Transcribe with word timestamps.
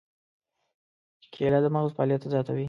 کېله 1.33 1.59
د 1.63 1.67
مغز 1.75 1.89
فعالیت 1.97 2.21
زیاتوي. 2.33 2.59